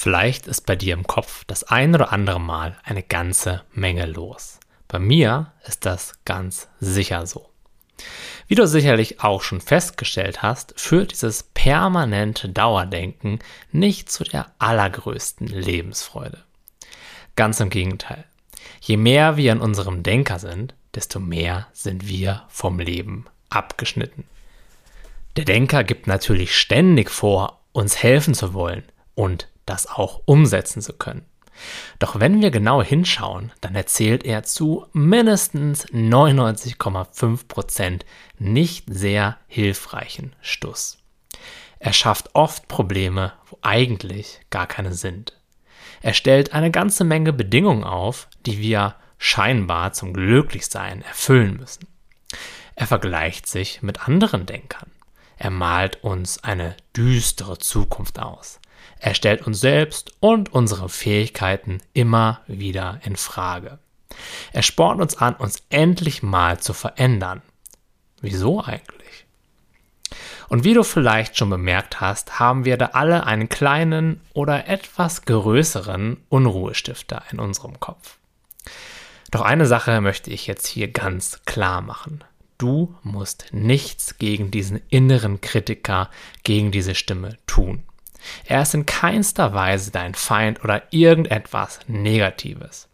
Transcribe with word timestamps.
Vielleicht 0.00 0.46
ist 0.46 0.64
bei 0.64 0.76
dir 0.76 0.94
im 0.94 1.08
Kopf 1.08 1.42
das 1.48 1.64
ein 1.64 1.92
oder 1.92 2.12
andere 2.12 2.38
Mal 2.38 2.78
eine 2.84 3.02
ganze 3.02 3.64
Menge 3.72 4.06
los. 4.06 4.60
Bei 4.86 5.00
mir 5.00 5.50
ist 5.66 5.86
das 5.86 6.12
ganz 6.24 6.68
sicher 6.78 7.26
so. 7.26 7.48
Wie 8.46 8.54
du 8.54 8.68
sicherlich 8.68 9.24
auch 9.24 9.42
schon 9.42 9.60
festgestellt 9.60 10.40
hast, 10.40 10.78
führt 10.78 11.10
dieses 11.10 11.42
permanente 11.42 12.48
Dauerdenken 12.48 13.40
nicht 13.72 14.08
zu 14.08 14.22
der 14.22 14.52
allergrößten 14.60 15.48
Lebensfreude. 15.48 16.44
Ganz 17.34 17.58
im 17.58 17.68
Gegenteil. 17.68 18.22
Je 18.80 18.96
mehr 18.96 19.36
wir 19.36 19.50
in 19.50 19.60
unserem 19.60 20.04
Denker 20.04 20.38
sind, 20.38 20.74
desto 20.94 21.18
mehr 21.18 21.66
sind 21.72 22.06
wir 22.06 22.44
vom 22.46 22.78
Leben 22.78 23.26
abgeschnitten. 23.50 24.22
Der 25.36 25.44
Denker 25.44 25.82
gibt 25.82 26.06
natürlich 26.06 26.56
ständig 26.56 27.10
vor, 27.10 27.58
uns 27.72 28.00
helfen 28.00 28.34
zu 28.34 28.54
wollen 28.54 28.84
und 29.16 29.48
das 29.68 29.86
auch 29.86 30.22
umsetzen 30.24 30.82
zu 30.82 30.92
können. 30.92 31.24
Doch 31.98 32.20
wenn 32.20 32.40
wir 32.40 32.50
genau 32.50 32.82
hinschauen, 32.82 33.52
dann 33.60 33.74
erzählt 33.74 34.24
er 34.24 34.44
zu 34.44 34.86
mindestens 34.92 35.86
99,5% 35.88 38.02
nicht 38.38 38.84
sehr 38.88 39.36
hilfreichen 39.48 40.34
Stuss. 40.40 40.98
Er 41.80 41.92
schafft 41.92 42.34
oft 42.34 42.66
Probleme, 42.68 43.32
wo 43.48 43.58
eigentlich 43.62 44.40
gar 44.50 44.66
keine 44.66 44.94
sind. 44.94 45.34
Er 46.00 46.14
stellt 46.14 46.52
eine 46.52 46.70
ganze 46.70 47.04
Menge 47.04 47.32
Bedingungen 47.32 47.84
auf, 47.84 48.28
die 48.46 48.58
wir 48.58 48.94
scheinbar 49.18 49.92
zum 49.92 50.12
Glücklichsein 50.12 51.02
erfüllen 51.02 51.56
müssen. 51.56 51.88
Er 52.76 52.86
vergleicht 52.86 53.48
sich 53.48 53.82
mit 53.82 54.06
anderen 54.06 54.46
Denkern. 54.46 54.90
Er 55.36 55.50
malt 55.50 56.04
uns 56.04 56.42
eine 56.42 56.76
düstere 56.96 57.58
Zukunft 57.58 58.20
aus. 58.20 58.60
Er 59.00 59.14
stellt 59.14 59.46
uns 59.46 59.60
selbst 59.60 60.12
und 60.20 60.52
unsere 60.52 60.88
Fähigkeiten 60.88 61.80
immer 61.92 62.40
wieder 62.46 63.00
in 63.04 63.16
Frage. 63.16 63.78
Er 64.52 64.62
spornt 64.62 65.00
uns 65.00 65.16
an, 65.16 65.34
uns 65.34 65.62
endlich 65.70 66.22
mal 66.22 66.58
zu 66.58 66.72
verändern. 66.72 67.42
Wieso 68.20 68.62
eigentlich? 68.64 69.26
Und 70.48 70.64
wie 70.64 70.74
du 70.74 70.82
vielleicht 70.82 71.36
schon 71.36 71.50
bemerkt 71.50 72.00
hast, 72.00 72.40
haben 72.40 72.64
wir 72.64 72.76
da 72.76 72.86
alle 72.86 73.24
einen 73.26 73.48
kleinen 73.48 74.20
oder 74.32 74.66
etwas 74.66 75.22
größeren 75.22 76.16
Unruhestifter 76.28 77.22
in 77.30 77.38
unserem 77.38 77.78
Kopf. 77.80 78.16
Doch 79.30 79.42
eine 79.42 79.66
Sache 79.66 80.00
möchte 80.00 80.30
ich 80.30 80.46
jetzt 80.46 80.66
hier 80.66 80.88
ganz 80.88 81.40
klar 81.44 81.82
machen. 81.82 82.24
Du 82.56 82.96
musst 83.02 83.46
nichts 83.52 84.16
gegen 84.18 84.50
diesen 84.50 84.80
inneren 84.88 85.40
Kritiker, 85.40 86.10
gegen 86.44 86.72
diese 86.72 86.94
Stimme 86.94 87.36
tun. 87.46 87.84
Er 88.46 88.62
ist 88.62 88.74
in 88.74 88.86
keinster 88.86 89.54
Weise 89.54 89.90
dein 89.90 90.14
Feind 90.14 90.64
oder 90.64 90.82
irgendetwas 90.90 91.80
Negatives. 91.86 92.88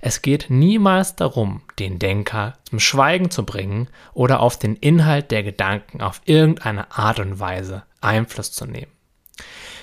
Es 0.00 0.22
geht 0.22 0.46
niemals 0.48 1.16
darum, 1.16 1.62
den 1.78 1.98
Denker 1.98 2.54
zum 2.64 2.80
Schweigen 2.80 3.30
zu 3.30 3.44
bringen 3.44 3.88
oder 4.14 4.40
auf 4.40 4.58
den 4.58 4.76
Inhalt 4.76 5.30
der 5.30 5.42
Gedanken 5.42 6.00
auf 6.00 6.22
irgendeine 6.24 6.90
Art 6.90 7.20
und 7.20 7.38
Weise 7.38 7.82
Einfluss 8.00 8.52
zu 8.52 8.64
nehmen. 8.64 8.90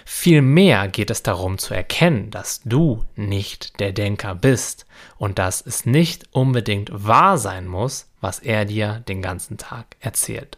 Vielmehr 0.06 0.88
geht 0.88 1.12
es 1.12 1.22
darum 1.22 1.58
zu 1.58 1.74
erkennen, 1.74 2.32
dass 2.32 2.62
du 2.64 3.04
nicht 3.16 3.80
der 3.80 3.92
Denker 3.92 4.34
bist 4.34 4.86
und 5.18 5.38
dass 5.38 5.62
es 5.62 5.86
nicht 5.86 6.30
unbedingt 6.32 6.90
wahr 6.94 7.38
sein 7.38 7.68
muss, 7.68 8.10
was 8.22 8.40
er 8.40 8.66
dir 8.66 9.04
den 9.08 9.22
ganzen 9.22 9.58
Tag 9.58 9.98
erzählt. 10.00 10.58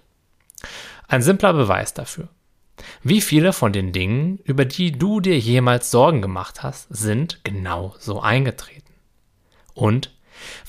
Ein 1.08 1.24
simpler 1.24 1.54
Beweis 1.54 1.94
dafür. 1.94 2.30
Wie 3.02 3.22
viele 3.22 3.54
von 3.54 3.72
den 3.72 3.94
Dingen, 3.94 4.40
über 4.44 4.66
die 4.66 4.92
du 4.92 5.22
dir 5.22 5.38
jemals 5.40 5.90
Sorgen 5.90 6.22
gemacht 6.22 6.64
hast, 6.64 6.88
sind 6.90 7.40
genau 7.44 7.96
so 7.98 8.22
eingetreten? 8.22 8.94
Und 9.74 10.14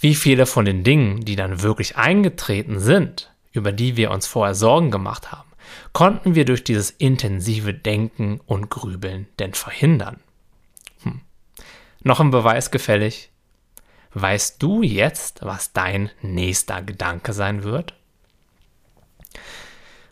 wie 0.00 0.14
viele 0.14 0.46
von 0.46 0.64
den 0.64 0.84
Dingen, 0.84 1.20
die 1.24 1.36
dann 1.36 1.62
wirklich 1.62 1.96
eingetreten 1.96 2.78
sind, 2.78 3.32
über 3.52 3.72
die 3.72 3.96
wir 3.96 4.10
uns 4.10 4.26
vorher 4.26 4.54
Sorgen 4.54 4.90
gemacht 4.90 5.32
haben, 5.32 5.50
konnten 5.92 6.34
wir 6.34 6.44
durch 6.44 6.62
dieses 6.62 6.90
intensive 6.90 7.74
Denken 7.74 8.40
und 8.46 8.70
Grübeln 8.70 9.26
denn 9.38 9.54
verhindern? 9.54 10.20
Hm. 11.02 11.20
Noch 12.02 12.20
ein 12.20 12.30
Beweis 12.30 12.70
gefällig? 12.70 13.30
Weißt 14.12 14.62
du 14.62 14.82
jetzt, 14.82 15.40
was 15.42 15.72
dein 15.72 16.10
nächster 16.22 16.82
Gedanke 16.82 17.32
sein 17.32 17.62
wird? 17.62 17.94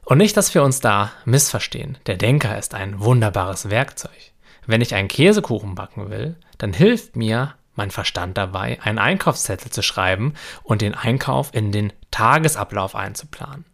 Und 0.09 0.17
nicht, 0.17 0.39
dass 0.39 0.55
wir 0.55 0.63
uns 0.63 0.81
da 0.81 1.13
missverstehen. 1.27 1.99
Der 2.07 2.17
Denker 2.17 2.57
ist 2.57 2.73
ein 2.73 2.99
wunderbares 2.99 3.69
Werkzeug. 3.69 4.33
Wenn 4.67 4.81
ich 4.81 4.95
einen 4.95 5.07
Käsekuchen 5.07 5.75
backen 5.75 6.09
will, 6.09 6.37
dann 6.57 6.73
hilft 6.73 7.15
mir 7.15 7.57
mein 7.75 7.91
Verstand 7.91 8.39
dabei, 8.39 8.79
einen 8.83 8.99
Einkaufszettel 8.99 9.71
zu 9.71 9.83
schreiben 9.83 10.33
und 10.63 10.81
den 10.81 10.95
Einkauf 10.95 11.51
in 11.53 11.73
den 11.73 11.93
Tagesablauf 12.11 12.95
einzuplanen. 12.95 13.67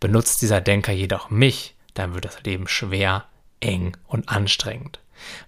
Benutzt 0.00 0.42
dieser 0.42 0.60
Denker 0.60 0.90
jedoch 0.90 1.30
mich, 1.30 1.76
dann 1.94 2.14
wird 2.14 2.24
das 2.24 2.42
Leben 2.42 2.66
schwer, 2.66 3.26
eng 3.60 3.96
und 4.08 4.28
anstrengend. 4.28 4.98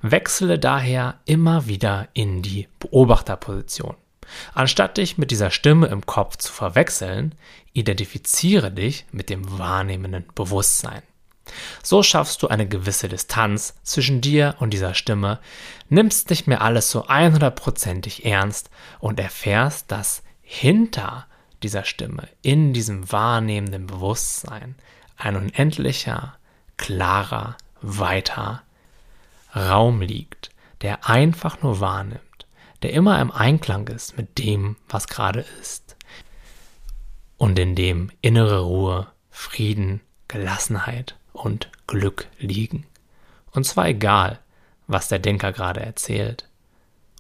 Wechsle 0.03 0.61
daher 0.61 1.19
immer 1.25 1.67
wieder 1.67 2.07
in 2.13 2.43
die 2.43 2.69
Beobachterposition. 2.79 3.97
Anstatt 4.55 4.97
dich 4.97 5.19
mit 5.19 5.31
dieser 5.31 5.51
Stimme 5.51 5.87
im 5.89 6.07
Kopf 6.07 6.37
zu 6.37 6.53
verwechseln, 6.53 7.35
identifiziere 7.73 8.71
dich 8.71 9.07
mit 9.13 9.31
dem 9.31 9.59
wahrnehmenden 9.59 10.25
Bewusstsein. 10.35 11.03
So 11.83 12.03
schaffst 12.03 12.43
du 12.43 12.49
eine 12.49 12.69
gewisse 12.69 13.09
Distanz 13.09 13.75
zwischen 13.83 14.21
dir 14.21 14.57
und 14.59 14.71
dieser 14.71 14.95
Stimme, 14.95 15.39
nimmst 15.89 16.31
nicht 16.31 16.47
mehr 16.47 16.61
alles 16.61 16.91
so 16.91 17.07
100%ig 17.07 18.25
ernst 18.25 18.71
und 19.01 19.19
erfährst, 19.19 19.91
dass 19.91 20.23
hinter 20.43 21.27
dieser 21.63 21.85
Stimme, 21.85 22.29
in 22.43 22.73
diesem 22.73 23.11
wahrnehmenden 23.11 23.87
Bewusstsein, 23.87 24.75
ein 25.17 25.37
unendlicher, 25.37 26.37
klarer, 26.77 27.57
weiter 27.81 28.63
Raum 29.57 30.01
liegt, 30.01 30.51
der 30.83 31.09
einfach 31.09 31.63
nur 31.63 31.81
wahrnimmt 31.81 32.28
der 32.83 32.93
immer 32.93 33.21
im 33.21 33.31
Einklang 33.31 33.89
ist 33.89 34.17
mit 34.17 34.39
dem, 34.39 34.77
was 34.89 35.09
gerade 35.09 35.45
ist. 35.61 35.97
Und 37.37 37.59
in 37.59 37.75
dem 37.75 38.11
innere 38.21 38.61
Ruhe, 38.61 39.09
Frieden, 39.31 40.01
Gelassenheit 40.27 41.17
und 41.33 41.71
Glück 41.87 42.29
liegen. 42.39 42.87
Und 43.53 43.65
zwar 43.65 43.89
egal, 43.89 44.41
was 44.87 45.09
der 45.09 45.19
Denker 45.19 45.53
gerade 45.53 45.81
erzählt 45.81 46.49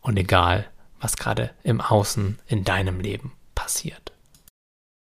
und 0.03 0.17
egal, 0.17 0.69
was 1.01 1.17
gerade 1.17 1.51
im 1.63 1.81
Außen 1.81 2.39
in 2.47 2.65
deinem 2.65 3.01
Leben 3.01 3.33
passiert. 3.55 4.13